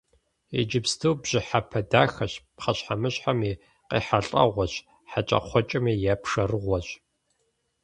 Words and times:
Иджыпсту 0.59 1.11
бжьыхьэпэ 1.19 1.81
дахэщ, 1.91 2.33
пхъэщхьэмыщхьэм 2.55 3.39
и 3.49 3.53
къехьэлӀэгъуэщ, 3.89 4.73
хьэкӀэкхъуэкӀэми 5.09 5.93
я 6.11 6.15
пшэрыгъуэщ. 6.21 6.87